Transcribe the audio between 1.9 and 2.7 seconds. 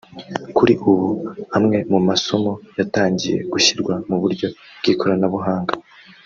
mu masomo